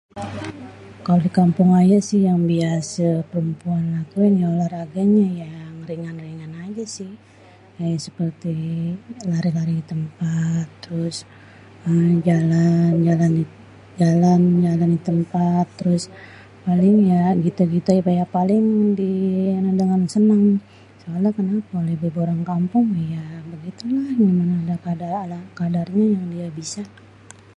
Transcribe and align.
Kalo 1.05 1.19
di 1.25 1.29
kampung 1.39 1.69
ayê 1.79 1.97
sih 2.09 2.21
yang 2.29 2.41
biasê 2.51 3.07
perempuan 3.29 3.83
laki 3.95 4.17
yang 4.39 4.51
olahraganya 4.55 5.27
yang 5.43 5.73
ringan-ringan 5.89 6.53
aja 6.65 6.85
sih. 6.95 7.11
Kayak 7.77 7.99
seperti 8.05 8.53
lari-lari 9.31 9.73
di 9.79 9.85
tempat 9.93 10.67
terus 10.83 11.17
jalan, 12.27 12.91
jalan, 13.07 13.31
jalan-jalan 14.01 14.89
di 14.97 15.01
tempat, 15.09 15.65
terus 15.79 16.03
paling 16.65 16.95
ya 17.13 17.23
gitu-gitu, 17.45 17.89
ya 18.19 18.25
paling 18.37 18.65
di 18.99 19.11
anu 19.57 19.69
dengan 19.81 20.01
senam. 20.13 20.41
Soal 21.01 21.25
kenapa? 21.37 21.67
Kalo 21.77 21.87
ibu-ibu 21.95 22.19
orang 22.25 22.41
kampung 22.51 22.85
mah 22.93 23.05
ya 23.15 23.25
begitulah 23.53 24.09
gimana 24.21 24.53
ala 24.65 25.37
kadarnya 25.57 26.05
yang 26.15 26.25
dia 26.33 26.49
bisa. 26.59 26.81